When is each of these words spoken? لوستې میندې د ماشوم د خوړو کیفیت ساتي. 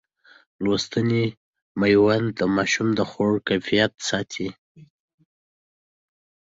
لوستې 0.63 0.99
میندې 1.07 2.33
د 2.39 2.41
ماشوم 2.55 2.87
د 2.95 2.99
خوړو 3.09 3.37
کیفیت 3.47 3.91
ساتي. 4.09 4.49